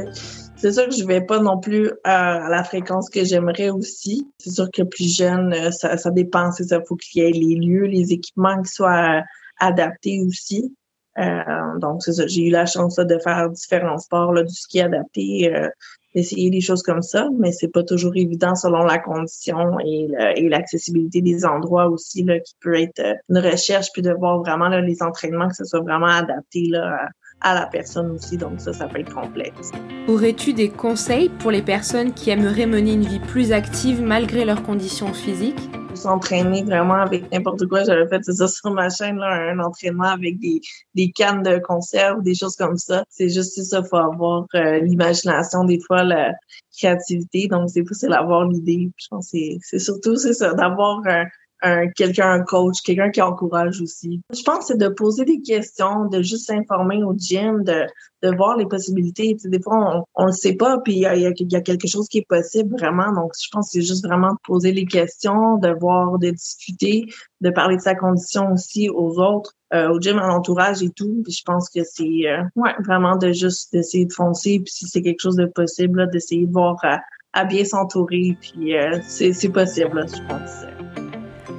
c'est 0.58 0.72
sûr 0.72 0.86
que 0.88 0.96
je 0.96 1.06
vais 1.06 1.22
pas 1.22 1.40
non 1.40 1.60
plus 1.60 1.92
à 2.04 2.48
la 2.50 2.64
fréquence 2.64 3.10
que 3.10 3.24
j'aimerais 3.24 3.70
aussi. 3.70 4.32
C'est 4.40 4.52
sûr 4.52 4.70
que 4.72 4.84
plus 4.84 5.16
jeune, 5.16 5.54
euh, 5.54 5.70
ça, 5.72 5.98
ça 5.98 6.10
dépend. 6.12 6.52
C'est 6.52 6.64
ça, 6.64 6.80
faut 6.88 6.96
qu'il 6.96 7.22
y 7.22 7.26
ait 7.26 7.32
les 7.32 7.56
lieux, 7.56 7.86
les 7.86 8.14
équipements 8.14 8.62
qui 8.62 8.72
soient 8.72 9.22
adaptés 9.60 10.22
aussi. 10.26 10.74
Euh, 11.20 11.78
donc, 11.80 12.04
c'est 12.04 12.14
ça. 12.14 12.28
J'ai 12.28 12.48
eu 12.48 12.50
la 12.50 12.66
chance 12.66 12.96
de 12.96 13.20
faire 13.20 13.50
différents 13.50 14.00
sports, 14.00 14.34
du 14.34 14.54
ski 14.54 14.82
adapté, 14.82 15.54
euh, 15.54 15.70
d'essayer 16.16 16.50
des 16.50 16.62
choses 16.62 16.82
comme 16.82 17.02
ça, 17.02 17.28
mais 17.38 17.52
c'est 17.52 17.68
pas 17.68 17.84
toujours 17.84 18.16
évident 18.16 18.56
selon 18.56 18.84
la 18.84 18.98
condition 18.98 19.78
et, 19.86 20.08
l'accessibilité 20.50 21.22
des 21.22 21.46
endroits 21.46 21.88
aussi, 21.88 22.24
là, 22.24 22.40
qui 22.40 22.56
peut 22.62 22.80
être 22.80 23.00
euh, 23.00 23.14
une 23.30 23.40
recherche, 23.40 23.88
puis 23.94 24.02
de 24.02 24.12
voir 24.12 24.40
vraiment 24.40 24.70
là, 24.70 24.80
les 24.80 25.04
entraînements, 25.04 25.50
que 25.50 25.56
ce 25.56 25.66
soit 25.66 25.82
vraiment 25.82 26.08
adapté 26.08 26.68
là, 26.70 27.10
à 27.42 27.54
la 27.54 27.66
personne 27.68 28.12
aussi. 28.12 28.38
Donc 28.38 28.62
ça, 28.62 28.74
ça 28.74 28.88
peut 28.88 29.00
être 29.00 29.14
complexe. 29.14 29.72
Aurais-tu 30.08 30.54
des 30.54 30.70
conseils 30.70 31.30
pour 31.30 31.52
les 31.52 31.62
personnes 31.62 32.14
qui 32.14 32.30
aimeraient 32.30 32.68
mener 32.68 32.94
une 32.94 33.06
vie 33.06 33.20
plus 33.20 33.52
active 33.52 34.02
malgré 34.02 34.46
leurs 34.46 34.64
conditions 34.64 35.14
physiques? 35.14 35.70
S'entraîner 36.06 36.64
vraiment 36.64 37.02
avec 37.08 37.32
n'importe 37.32 37.66
quoi. 37.68 37.84
J'avais 37.84 38.08
fait 38.08 38.24
ça 38.24 38.48
sur 38.48 38.72
ma 38.72 38.90
chaîne, 38.90 39.18
là, 39.18 39.52
un 39.52 39.60
entraînement 39.60 40.10
avec 40.20 40.40
des, 40.40 40.62
des 40.94 41.12
cannes 41.12 41.44
de 41.44 41.58
conserve, 41.60 42.22
des 42.22 42.36
choses 42.36 42.56
comme 42.56 42.78
ça. 42.78 43.04
C'est 43.10 43.30
juste 43.30 43.62
ça, 43.64 43.84
faut 43.84 43.98
avoir 43.98 44.46
euh, 44.56 44.80
l'imagination, 44.80 45.64
des 45.64 45.80
fois 45.80 46.04
la 46.04 46.32
créativité. 46.78 47.48
Donc, 47.48 47.70
c'est 47.70 47.84
c'est 47.92 48.10
d'avoir 48.10 48.48
l'idée. 48.48 48.92
Je 48.98 49.08
pense 49.10 49.32
que 49.32 49.38
c'est 49.62 49.80
surtout 49.80 50.16
c'est 50.16 50.34
ça, 50.34 50.54
d'avoir 50.54 51.02
un, 51.08 51.26
un 51.62 51.88
quelqu'un, 51.90 52.32
un 52.32 52.44
coach, 52.44 52.82
quelqu'un 52.84 53.10
qui 53.10 53.22
encourage 53.22 53.82
aussi. 53.82 54.22
Je 54.34 54.44
pense 54.44 54.60
que 54.60 54.66
c'est 54.66 54.78
de 54.78 54.88
poser 54.88 55.26
des 55.26 55.42
questions, 55.42 56.06
de 56.06 56.22
juste 56.22 56.48
s'informer 56.48 57.04
au 57.04 57.14
gym, 57.18 57.64
de, 57.64 57.86
de 58.24 58.36
voir 58.36 58.58
les 58.58 58.66
possibilités. 58.66 59.36
des 59.44 59.62
fois, 59.62 60.04
on 60.16 60.24
ne 60.24 60.28
le 60.28 60.34
sait 60.34 60.54
pas, 60.54 60.80
puis 60.80 60.94
il 60.94 61.00
y 61.00 61.06
a, 61.06 61.16
y 61.16 61.26
a, 61.26 61.62
quelque 61.62 61.88
chose 61.88 62.08
qui 62.08 62.20
est 62.20 62.28
possible 62.28 62.76
vraiment. 62.78 63.12
Donc, 63.14 63.34
je 63.42 63.48
pense 63.52 63.68
que 63.68 63.80
c'est 63.80 63.86
juste 63.86 64.06
vraiment 64.06 64.32
de 64.32 64.38
poser 64.44 64.72
les 64.72 64.86
questions, 64.86 65.58
de 65.58 65.70
voir, 65.80 66.18
de 66.20 66.32
discuter, 66.32 67.06
de 67.42 67.50
parler 67.50 67.78
de 67.78 67.82
sa 67.82 67.96
condition 67.96 68.52
aussi 68.52 68.90
aux 68.90 69.20
autres, 69.20 69.54
euh, 69.74 69.90
au 69.90 70.00
gym, 70.00 70.20
à 70.20 70.28
l'entourage 70.28 70.82
et 70.84 70.90
tout. 70.90 71.22
Puis 71.24 71.34
je 71.34 71.44
pense 71.46 71.70
que 71.70 71.84
c'est 71.84 72.28
euh, 72.28 72.44
ouais, 72.56 72.74
vraiment 72.86 73.16
de 73.18 73.32
juste 73.32 73.72
d'essayer 73.74 74.06
de 74.06 74.14
foncer, 74.14 74.60
puis 74.60 74.74
si 74.74 74.88
c'est 74.88 75.02
quelque 75.02 75.22
chose 75.22 75.36
de 75.36 75.46
possible, 75.46 76.10
d'essayer 76.12 76.46
de 76.46 76.52
voir 76.52 76.78
à, 76.84 77.00
à 77.34 77.46
bien 77.46 77.66
s'entourer, 77.66 78.38
puis 78.40 78.78
euh, 78.78 79.00
c'est 79.08 79.50
possible, 79.50 80.06
je 80.08 80.28
pense. 80.28 80.85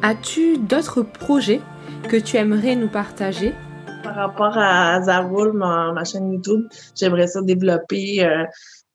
As-tu 0.09 0.59
d'autres 0.59 1.03
projets 1.03 1.61
que 2.09 2.17
tu 2.17 2.37
aimerais 2.37 2.77
nous 2.77 2.87
partager? 2.87 3.53
Par 4.05 4.15
rapport 4.15 4.57
à 4.57 5.03
Zaroul, 5.03 5.53
ma, 5.53 6.05
chaîne 6.05 6.33
YouTube, 6.33 6.69
j'aimerais 6.95 7.27
ça 7.27 7.43
développer 7.43 8.25
euh, 8.25 8.45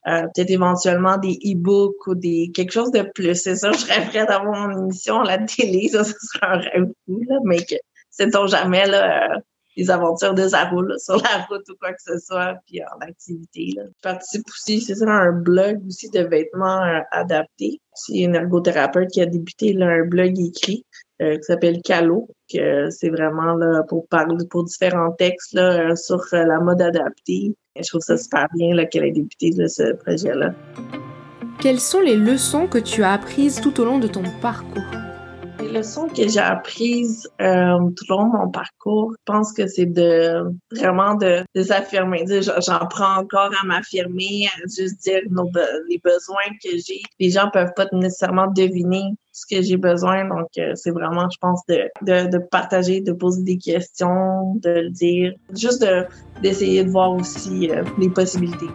euh, 0.07 0.21
peut-être 0.33 0.51
éventuellement 0.51 1.17
des 1.17 1.37
e-books 1.43 2.07
ou 2.07 2.15
des 2.15 2.49
quelque 2.53 2.71
chose 2.71 2.91
de 2.91 3.01
plus. 3.13 3.35
C'est 3.35 3.57
ça, 3.57 3.71
je 3.73 3.85
rêverais 3.87 4.25
d'avoir 4.25 4.69
mon 4.69 4.83
émission 4.83 5.19
à 5.19 5.25
la 5.25 5.39
télé, 5.39 5.89
ça, 5.89 6.05
serait 6.05 6.15
un 6.43 6.57
rêve 6.59 6.91
fou, 7.05 7.21
là, 7.27 7.39
mais 7.43 7.65
que 7.65 7.75
sait-on 8.09 8.47
jamais 8.47 8.85
là, 8.87 9.35
euh, 9.35 9.39
les 9.77 9.89
aventures 9.89 10.33
de 10.33 10.47
Zaroul 10.47 10.93
sur 10.99 11.15
la 11.17 11.45
route 11.49 11.67
ou 11.69 11.75
quoi 11.79 11.91
que 11.93 12.01
ce 12.01 12.17
soit, 12.19 12.55
puis 12.65 12.81
en 12.83 12.99
activité. 13.05 13.71
Là. 13.75 13.83
Je 13.85 14.01
participe 14.01 14.43
aussi, 14.49 14.81
c'est 14.81 14.95
ça, 14.95 15.09
un 15.09 15.31
blog 15.31 15.79
aussi 15.87 16.09
de 16.09 16.21
vêtements 16.21 16.81
adaptés. 17.11 17.79
C'est 17.93 18.19
une 18.19 18.35
ergothérapeute 18.35 19.09
qui 19.09 19.21
a 19.21 19.25
débuté 19.25 19.73
là, 19.73 19.87
un 19.87 20.05
blog 20.05 20.39
écrit 20.39 20.85
euh, 21.21 21.35
qui 21.37 21.43
s'appelle 21.43 21.81
Calo, 21.83 22.29
que 22.51 22.89
c'est 22.89 23.09
vraiment 23.09 23.53
là 23.53 23.83
pour 23.87 24.07
parler 24.07 24.35
pour 24.49 24.63
différents 24.63 25.11
textes 25.11 25.53
là, 25.53 25.95
sur 25.95 26.21
euh, 26.33 26.45
la 26.45 26.59
mode 26.59 26.81
adaptée. 26.81 27.55
je 27.75 27.87
trouve 27.87 28.01
ça 28.01 28.17
super 28.17 28.47
bien 28.55 28.73
là, 28.73 28.85
qu'elle 28.85 29.05
ait 29.05 29.11
débuté 29.11 29.51
ce 29.67 29.93
projet-là. 29.93 30.53
Quelles 31.59 31.79
sont 31.79 32.01
les 32.01 32.15
leçons 32.15 32.65
que 32.65 32.79
tu 32.79 33.03
as 33.03 33.13
apprises 33.13 33.61
tout 33.61 33.79
au 33.79 33.85
long 33.85 33.99
de 33.99 34.07
ton 34.07 34.23
parcours? 34.41 34.81
Les 35.61 35.67
leçons 35.67 36.07
que 36.07 36.27
j'ai 36.27 36.39
apprises 36.39 37.29
euh, 37.39 37.77
tout 37.95 38.13
au 38.13 38.17
long 38.17 38.27
de 38.27 38.37
mon 38.37 38.49
parcours, 38.49 39.11
je 39.11 39.31
pense 39.31 39.53
que 39.53 39.67
c'est 39.67 39.85
de 39.85 40.43
vraiment 40.71 41.13
de, 41.15 41.43
de 41.53 41.61
s'affirmer. 41.61 42.25
J'en 42.41 42.87
prends 42.89 43.17
encore 43.17 43.51
à 43.61 43.65
m'affirmer, 43.65 44.47
à 44.47 44.61
juste 44.67 45.01
dire 45.03 45.21
les 45.87 46.01
besoins 46.03 46.49
que 46.63 46.71
j'ai. 46.71 47.01
Les 47.19 47.29
gens 47.29 47.49
peuvent 47.53 47.73
pas 47.75 47.85
nécessairement 47.91 48.47
deviner 48.47 49.03
ce 49.31 49.45
que 49.45 49.61
j'ai 49.61 49.77
besoin. 49.77 50.27
Donc, 50.27 50.47
euh, 50.57 50.71
c'est 50.73 50.91
vraiment, 50.91 51.29
je 51.29 51.37
pense, 51.39 51.61
de, 51.69 51.83
de, 52.01 52.27
de, 52.29 52.37
partager, 52.39 53.01
de 53.01 53.11
poser 53.11 53.43
des 53.43 53.57
questions, 53.57 54.55
de 54.55 54.69
le 54.69 54.89
dire. 54.89 55.33
Juste 55.55 55.83
de, 55.83 56.05
d'essayer 56.41 56.83
de 56.83 56.89
voir 56.89 57.13
aussi 57.13 57.69
euh, 57.69 57.83
les 57.99 58.09
possibilités. 58.09 58.69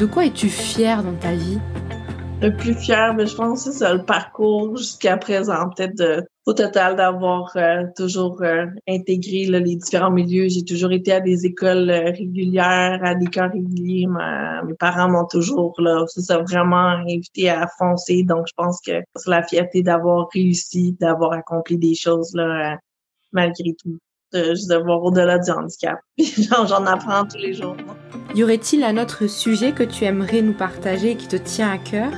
De 0.00 0.06
quoi 0.06 0.26
es-tu 0.26 0.48
fière 0.48 1.04
dans 1.04 1.14
ta 1.14 1.32
vie? 1.32 1.60
Le 2.42 2.50
plus 2.50 2.74
fier, 2.74 3.14
mais 3.14 3.26
je 3.26 3.34
pense 3.34 3.64
que 3.64 3.72
c'est 3.72 3.92
le 3.92 4.04
parcours 4.04 4.76
jusqu'à 4.76 5.16
présent, 5.16 5.70
peut-être 5.70 6.26
au 6.44 6.52
total 6.52 6.96
d'avoir 6.96 7.56
euh, 7.56 7.84
toujours 7.96 8.42
intégré 8.86 9.46
les 9.46 9.76
différents 9.76 10.10
milieux. 10.10 10.48
J'ai 10.48 10.64
toujours 10.64 10.92
été 10.92 11.12
à 11.12 11.20
des 11.20 11.46
écoles 11.46 11.90
régulières, 11.90 13.00
à 13.02 13.14
des 13.14 13.26
camps 13.26 13.48
réguliers. 13.50 14.06
mes 14.06 14.74
parents 14.74 15.08
m'ont 15.08 15.26
toujours 15.26 15.74
là, 15.78 16.04
ça 16.08 16.38
vraiment 16.38 16.98
invité 17.08 17.48
à 17.48 17.66
foncer. 17.78 18.24
Donc, 18.24 18.46
je 18.48 18.52
pense 18.56 18.78
que 18.84 18.92
c'est 19.16 19.30
la 19.30 19.42
fierté 19.42 19.82
d'avoir 19.82 20.28
réussi, 20.34 20.92
d'avoir 21.00 21.32
accompli 21.32 21.78
des 21.78 21.94
choses 21.94 22.34
là, 22.34 22.76
malgré 23.32 23.74
tout. 23.74 23.98
De, 24.34 24.54
juste 24.54 24.68
de 24.68 24.76
voir 24.76 25.02
au-delà 25.02 25.38
du 25.38 25.50
handicap. 25.50 25.98
J'en 26.18 26.86
apprends 26.86 27.24
tous 27.24 27.38
les 27.38 27.54
jours. 27.54 27.76
Y 28.34 28.42
aurait-il 28.42 28.82
un 28.82 29.00
autre 29.00 29.28
sujet 29.28 29.72
que 29.72 29.84
tu 29.84 30.04
aimerais 30.04 30.42
nous 30.42 30.54
partager 30.54 31.12
et 31.12 31.16
qui 31.16 31.28
te 31.28 31.36
tient 31.36 31.70
à 31.70 31.78
cœur? 31.78 32.10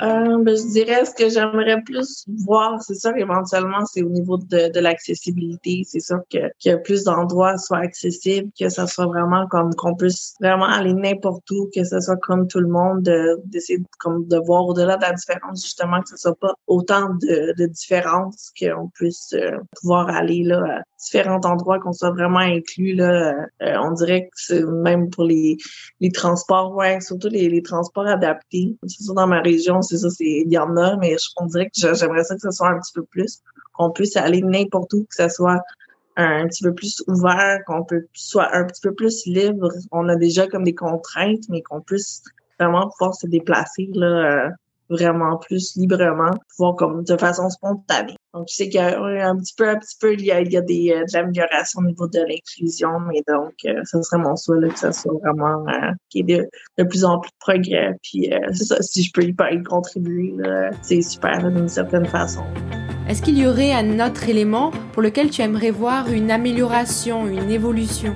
Euh, 0.00 0.42
ben, 0.42 0.56
je 0.56 0.72
dirais 0.72 1.04
ce 1.04 1.14
que 1.14 1.28
j'aimerais 1.28 1.82
plus 1.82 2.24
voir, 2.44 2.80
c'est 2.82 2.94
sûr, 2.94 3.16
éventuellement, 3.16 3.84
c'est 3.84 4.02
au 4.02 4.08
niveau 4.08 4.36
de, 4.36 4.72
de 4.72 4.80
l'accessibilité. 4.80 5.82
C'est 5.86 6.00
sûr 6.00 6.20
que, 6.32 6.38
que 6.64 6.76
plus 6.82 7.04
d'endroits 7.04 7.58
soient 7.58 7.78
accessibles, 7.78 8.50
que 8.58 8.68
ça 8.68 8.86
soit 8.86 9.06
vraiment 9.06 9.46
comme 9.48 9.74
qu'on 9.74 9.94
puisse 9.94 10.34
vraiment 10.40 10.66
aller 10.66 10.94
n'importe 10.94 11.50
où, 11.50 11.68
que 11.74 11.84
ce 11.84 12.00
soit 12.00 12.16
comme 12.16 12.46
tout 12.46 12.60
le 12.60 12.68
monde, 12.68 13.02
d'essayer 13.46 13.78
de, 13.78 13.84
comme 13.98 14.26
de 14.26 14.38
voir 14.38 14.66
au-delà 14.66 14.96
de 14.96 15.02
la 15.02 15.12
différence, 15.12 15.62
justement, 15.62 16.00
que 16.00 16.10
ce 16.10 16.16
soit 16.16 16.38
pas 16.38 16.54
autant 16.66 17.10
de, 17.20 17.54
de 17.58 17.66
différences 17.66 18.50
qu'on 18.58 18.88
puisse 18.94 19.32
euh, 19.34 19.58
pouvoir 19.80 20.08
aller 20.08 20.42
là 20.44 20.62
à 20.78 20.82
différents 21.00 21.40
endroits, 21.44 21.78
qu'on 21.78 21.92
soit 21.92 22.10
vraiment 22.10 22.38
inclus 22.38 22.94
là. 22.94 23.34
Euh, 23.62 23.74
on 23.82 23.92
dirait 23.92 24.22
que 24.22 24.34
c'est 24.34 24.64
même 24.64 25.10
pour 25.10 25.24
les, 25.24 25.56
les 26.00 26.10
transports, 26.10 26.74
ouais, 26.74 27.00
surtout 27.00 27.28
les, 27.28 27.48
les 27.48 27.62
transports 27.62 28.06
adaptés. 28.06 28.76
C'est 28.86 29.02
sûr, 29.02 29.14
dans 29.14 29.26
ma 29.26 29.40
région, 29.40 29.80
c'est 29.88 29.98
ça, 29.98 30.10
c'est 30.10 30.24
il 30.24 30.52
y 30.52 30.58
en 30.58 30.76
a, 30.76 30.96
mais 30.96 31.16
on 31.36 31.46
dirait 31.46 31.66
que 31.66 31.94
j'aimerais 31.94 32.24
ça 32.24 32.34
que 32.34 32.40
ce 32.40 32.50
soit 32.50 32.68
un 32.68 32.78
petit 32.78 32.92
peu 32.94 33.04
plus, 33.04 33.40
qu'on 33.74 33.90
puisse 33.90 34.16
aller 34.16 34.42
n'importe 34.42 34.92
où, 34.94 35.04
que 35.04 35.14
ce 35.14 35.28
soit 35.28 35.60
un, 36.16 36.46
petit 36.48 36.64
peu 36.64 36.74
plus 36.74 37.02
ouvert, 37.06 37.60
qu'on 37.66 37.84
peut 37.84 38.06
soit 38.12 38.54
un 38.54 38.64
petit 38.64 38.80
peu 38.80 38.92
plus 38.92 39.24
libre. 39.26 39.72
On 39.92 40.08
a 40.08 40.16
déjà 40.16 40.48
comme 40.48 40.64
des 40.64 40.74
contraintes, 40.74 41.48
mais 41.48 41.62
qu'on 41.62 41.80
puisse 41.80 42.22
vraiment 42.58 42.90
pouvoir 42.90 43.14
se 43.14 43.26
déplacer 43.26 43.88
là, 43.94 44.46
euh, 44.46 44.50
vraiment 44.88 45.36
plus 45.36 45.76
librement, 45.76 46.30
pouvoir 46.56 46.76
comme 46.76 47.04
de 47.04 47.16
façon 47.16 47.48
spontanée. 47.50 48.16
Donc, 48.34 48.46
je 48.50 48.54
sais 48.56 48.68
qu'il 48.68 48.80
y 48.80 48.84
a 48.84 49.28
un 49.28 49.36
petit 49.36 49.54
peu, 49.56 49.68
un 49.68 49.78
petit 49.78 49.96
peu, 50.00 50.12
il 50.12 50.24
y 50.24 50.30
a, 50.30 50.42
des, 50.44 50.92
euh, 50.92 51.04
de 51.04 51.12
l'amélioration 51.12 51.80
au 51.80 51.84
niveau 51.84 52.06
de 52.08 52.20
l'inclusion, 52.20 53.00
mais 53.00 53.22
donc, 53.26 53.54
euh, 53.66 53.80
ce 53.84 54.00
serait 54.02 54.18
mon 54.18 54.36
souhait 54.36 54.68
que 54.68 54.78
ça 54.78 54.92
soit 54.92 55.14
vraiment 55.24 55.66
euh, 55.68 55.92
qu'il 56.10 56.28
y 56.30 56.34
ait 56.34 56.48
de, 56.78 56.84
plus 56.84 57.04
en 57.04 57.18
plus 57.18 57.30
de 57.30 57.36
progrès. 57.40 57.96
Puis, 58.02 58.32
euh, 58.32 58.38
c'est 58.52 58.64
ça, 58.64 58.82
si 58.82 59.02
je 59.02 59.12
peux 59.12 59.24
y 59.24 59.62
contribuer, 59.62 60.34
c'est 60.82 61.02
super 61.02 61.50
d'une 61.50 61.68
certaine 61.68 62.06
façon. 62.06 62.44
Est-ce 63.08 63.22
qu'il 63.22 63.38
y 63.38 63.46
aurait 63.46 63.72
un 63.72 64.06
autre 64.06 64.28
élément 64.28 64.70
pour 64.92 65.02
lequel 65.02 65.30
tu 65.30 65.40
aimerais 65.40 65.70
voir 65.70 66.10
une 66.12 66.30
amélioration, 66.30 67.26
une 67.26 67.50
évolution? 67.50 68.14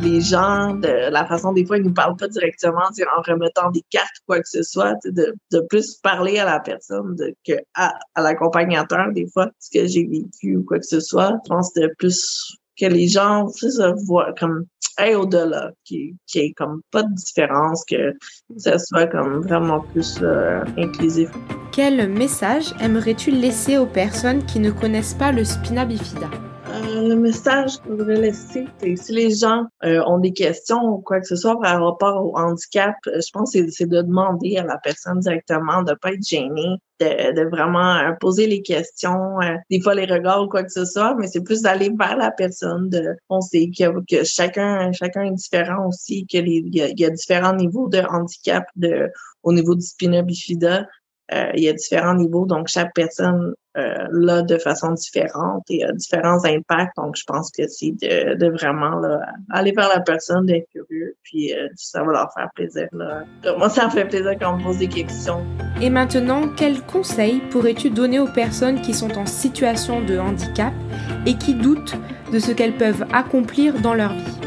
Les 0.00 0.20
gens, 0.20 0.78
la 0.82 1.26
façon 1.26 1.52
des 1.52 1.64
fois, 1.64 1.78
ils 1.78 1.84
nous 1.84 1.92
parlent 1.92 2.16
pas 2.16 2.28
directement 2.28 2.82
en 2.82 3.22
remettant 3.22 3.70
des 3.70 3.84
cartes 3.90 4.16
ou 4.20 4.26
quoi 4.26 4.40
que 4.40 4.48
ce 4.48 4.62
soit, 4.62 4.94
de, 5.04 5.34
plus 5.68 5.96
parler 6.02 6.38
à 6.38 6.44
la 6.44 6.60
personne 6.60 7.16
que 7.46 7.54
à, 7.74 7.94
l'accompagnateur, 8.16 9.12
des 9.12 9.26
fois, 9.32 9.48
ce 9.58 9.78
que 9.78 9.86
j'ai 9.86 10.06
vécu 10.06 10.56
ou 10.56 10.64
quoi 10.64 10.78
que 10.78 10.86
ce 10.86 11.00
soit. 11.00 11.34
Je 11.44 11.48
pense 11.48 11.72
de 11.74 11.92
plus 11.98 12.58
que 12.78 12.86
les 12.86 13.08
gens 13.08 13.48
se 13.48 14.04
voient 14.06 14.32
comme 14.38 14.64
hey, 14.98 15.14
au-delà, 15.14 15.72
qui 15.84 16.16
qui 16.26 16.40
ait 16.40 16.52
comme 16.52 16.80
pas 16.90 17.02
de 17.02 17.14
différence, 17.14 17.84
que 17.84 18.14
ça 18.56 18.78
soit 18.78 19.06
comme 19.06 19.42
vraiment 19.42 19.80
plus 19.80 20.18
euh, 20.22 20.60
inclusif. 20.76 21.30
Quel 21.72 22.08
message 22.10 22.74
aimerais-tu 22.80 23.30
laisser 23.30 23.78
aux 23.78 23.86
personnes 23.86 24.44
qui 24.46 24.58
ne 24.58 24.70
connaissent 24.70 25.14
pas 25.14 25.32
le 25.32 25.44
spina 25.44 25.84
bifida? 25.84 26.28
Le 26.88 27.14
message 27.14 27.78
que 27.78 27.84
je 27.84 27.90
voudrais 27.90 28.20
laisser, 28.20 28.66
c'est 28.78 28.96
si 28.96 29.12
les 29.12 29.30
gens 29.30 29.64
euh, 29.84 30.02
ont 30.06 30.18
des 30.18 30.32
questions 30.32 30.82
ou 30.82 30.98
quoi 30.98 31.20
que 31.20 31.26
ce 31.26 31.36
soit 31.36 31.58
par 31.60 31.82
rapport 31.84 32.24
au 32.24 32.36
handicap, 32.36 32.94
euh, 33.06 33.20
je 33.24 33.30
pense 33.32 33.52
que 33.52 33.70
c'est 33.70 33.86
de 33.86 34.02
demander 34.02 34.56
à 34.56 34.64
la 34.64 34.78
personne 34.78 35.20
directement, 35.20 35.82
de 35.82 35.94
pas 35.94 36.12
être 36.12 36.26
gêné, 36.26 36.78
de, 37.00 37.34
de 37.34 37.48
vraiment 37.48 37.96
euh, 37.96 38.12
poser 38.20 38.46
les 38.46 38.62
questions, 38.62 39.38
des 39.70 39.80
fois 39.80 39.94
les 39.94 40.06
regards 40.06 40.42
ou 40.44 40.48
quoi 40.48 40.62
que 40.62 40.72
ce 40.72 40.84
soit, 40.84 41.14
mais 41.18 41.26
c'est 41.26 41.42
plus 41.42 41.62
d'aller 41.62 41.90
vers 41.98 42.16
la 42.16 42.30
personne, 42.30 42.88
de 42.88 43.16
on 43.28 43.40
que, 43.40 44.04
que 44.06 44.24
chacun 44.24 44.92
chacun 44.92 45.22
est 45.22 45.34
différent 45.34 45.86
aussi, 45.86 46.26
que 46.26 46.38
il 46.38 46.74
y, 46.74 47.04
a, 47.04 47.10
différents 47.10 47.54
niveaux 47.54 47.88
de 47.88 48.00
handicap 48.10 48.64
de 48.76 49.10
au 49.42 49.52
niveau 49.52 49.74
du 49.74 49.82
spina 49.82 50.22
bifida 50.22 50.86
euh, 51.32 51.50
il 51.54 51.62
y 51.62 51.68
a 51.68 51.72
différents 51.74 52.14
niveaux, 52.14 52.46
donc 52.46 52.68
chaque 52.68 52.94
personne 52.94 53.54
euh, 53.76 54.06
l'a 54.10 54.40
de 54.40 54.56
façon 54.56 54.92
différente 54.92 55.62
et 55.68 55.84
a 55.84 55.92
différents 55.92 56.42
impacts. 56.44 56.96
Donc, 56.96 57.16
je 57.16 57.24
pense 57.26 57.50
que 57.50 57.68
c'est 57.68 57.92
de, 57.92 58.50
vraiment 58.50 59.00
aller 59.50 59.72
vers 59.72 59.88
la 59.88 60.00
personne, 60.00 60.46
d'être 60.46 60.68
curieux, 60.70 61.14
puis 61.22 61.52
euh, 61.52 61.68
ça 61.76 62.02
va 62.02 62.12
leur 62.12 62.32
faire 62.32 62.48
plaisir. 62.54 62.88
Moi, 62.92 63.68
ça 63.68 63.86
me 63.86 63.90
fait 63.90 64.06
plaisir 64.06 64.32
quand 64.40 64.54
on 64.54 64.56
me 64.56 64.64
pose 64.64 64.78
des 64.78 64.88
questions. 64.88 65.44
Et 65.82 65.90
maintenant, 65.90 66.48
quels 66.56 66.80
conseils 66.80 67.40
pourrais-tu 67.50 67.90
donner 67.90 68.18
aux 68.18 68.32
personnes 68.32 68.80
qui 68.80 68.94
sont 68.94 69.18
en 69.18 69.26
situation 69.26 70.00
de 70.00 70.18
handicap 70.18 70.72
et 71.26 71.34
qui 71.34 71.54
doutent 71.54 71.94
de 72.32 72.38
ce 72.38 72.52
qu'elles 72.52 72.76
peuvent 72.76 73.04
accomplir 73.12 73.78
dans 73.80 73.94
leur 73.94 74.14
vie? 74.14 74.40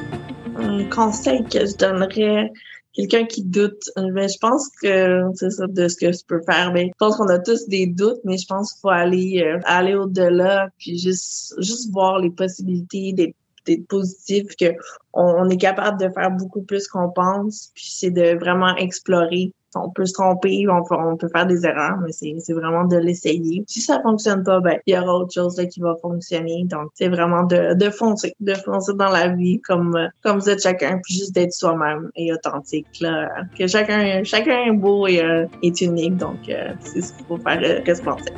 Un 0.58 0.84
conseil 0.90 1.44
que 1.46 1.60
je 1.60 1.78
donnerais, 1.78 2.52
quelqu'un 2.94 3.26
qui 3.26 3.44
doute. 3.44 3.90
Euh, 3.98 4.12
ben, 4.14 4.28
je 4.30 4.38
pense 4.40 4.70
que 4.82 5.22
c'est 5.36 5.52
ça 5.52 5.68
de 5.68 5.88
ce 5.88 5.96
que 5.96 6.12
je 6.12 6.20
peux 6.28 6.42
faire. 6.46 6.72
Ben, 6.74 6.88
je 6.88 6.98
pense 6.98 7.18
qu'on 7.18 7.28
a 7.28 7.40
tous 7.40 7.68
des 7.68 7.88
doutes, 7.88 8.20
mais 8.24 8.38
je 8.38 8.46
pense 8.48 8.74
qu'il 8.74 8.82
faut 8.82 8.90
aller 8.90 9.44
euh, 9.46 9.60
aller 9.66 9.96
au-delà, 9.96 10.70
puis 10.78 10.98
juste 10.98 11.56
juste 11.60 11.92
voir 11.92 12.20
les 12.20 12.32
possibilités 12.32 13.14
d'être 13.14 13.36
d'être 13.66 13.88
positif, 13.88 14.56
que 14.60 14.74
on, 15.14 15.50
est 15.50 15.58
capable 15.58 16.00
de 16.00 16.10
faire 16.10 16.32
beaucoup 16.32 16.62
plus 16.62 16.88
qu'on 16.88 17.10
pense, 17.10 17.72
puis 17.76 17.86
c'est 17.88 18.12
de 18.12 18.38
vraiment 18.38 18.76
explorer 18.78 19.54
on 19.76 19.90
peut 19.90 20.06
se 20.06 20.14
tromper, 20.14 20.66
on 20.70 21.18
peut, 21.18 21.28
faire 21.30 21.46
des 21.46 21.66
erreurs, 21.66 21.98
mais 22.04 22.12
c'est 22.12 22.54
vraiment 22.54 22.86
de 22.86 22.98
l'essayer. 22.98 23.64
Si 23.68 23.80
ça 23.80 24.02
fonctionne 24.02 24.44
pas, 24.44 24.60
ben 24.60 24.78
il 24.86 24.96
y 24.96 24.98
aura 24.98 25.16
autre 25.16 25.34
chose 25.34 25.58
là, 25.58 25.66
qui 25.66 25.80
va 25.80 25.96
fonctionner. 26.02 26.66
Donc 26.66 26.90
c'est 26.94 27.08
vraiment 27.08 27.44
de, 27.44 27.74
de 27.74 27.90
foncer, 27.90 28.34
de 28.40 28.54
foncer 28.54 28.94
dans 28.96 29.10
la 29.10 29.30
vie 29.30 29.62
comme 29.62 30.10
comme 30.24 30.40
vous 30.40 30.50
êtes 30.50 30.62
chacun, 30.62 31.00
puis 31.04 31.16
juste 31.16 31.34
d'être 31.34 31.54
soi-même 31.54 32.10
et 32.16 32.34
authentique 32.34 32.88
là. 33.00 33.30
Que 33.58 33.68
chacun 33.68 34.24
chacun 34.24 34.66
est 34.66 34.74
beau 34.74 35.08
et 35.08 35.24
euh, 35.24 35.46
est 35.64 35.80
unique. 35.82 36.18
Donc 36.18 36.50
euh, 36.50 36.74
c'est 36.82 37.02
ce 37.02 37.14
qu'il 37.14 37.26
faut 37.26 37.38
faire 37.38 37.62
euh, 37.64 37.82
ressentir. 37.88 38.36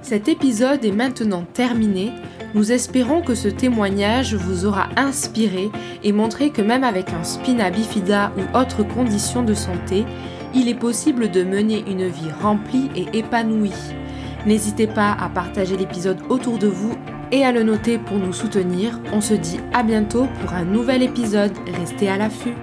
Cet 0.00 0.28
épisode 0.28 0.84
est 0.84 0.92
maintenant 0.92 1.44
terminé. 1.52 2.12
Nous 2.54 2.70
espérons 2.70 3.22
que 3.22 3.34
ce 3.34 3.48
témoignage 3.48 4.34
vous 4.34 4.66
aura 4.66 4.88
inspiré 4.96 5.70
et 6.04 6.12
montré 6.12 6.50
que 6.50 6.60
même 6.60 6.84
avec 6.84 7.10
un 7.10 7.24
spina 7.24 7.70
bifida 7.70 8.32
ou 8.36 8.56
autre 8.56 8.82
condition 8.82 9.42
de 9.42 9.54
santé, 9.54 10.04
il 10.54 10.68
est 10.68 10.74
possible 10.74 11.30
de 11.30 11.44
mener 11.44 11.82
une 11.88 12.06
vie 12.08 12.30
remplie 12.42 12.90
et 12.94 13.06
épanouie. 13.16 13.72
N'hésitez 14.46 14.86
pas 14.86 15.16
à 15.18 15.28
partager 15.28 15.76
l'épisode 15.76 16.18
autour 16.28 16.58
de 16.58 16.66
vous 16.66 16.94
et 17.30 17.44
à 17.44 17.52
le 17.52 17.62
noter 17.62 17.98
pour 17.98 18.18
nous 18.18 18.34
soutenir. 18.34 19.00
On 19.12 19.22
se 19.22 19.34
dit 19.34 19.60
à 19.72 19.82
bientôt 19.82 20.26
pour 20.40 20.52
un 20.52 20.64
nouvel 20.64 21.02
épisode. 21.02 21.52
Restez 21.78 22.08
à 22.08 22.18
l'affût. 22.18 22.54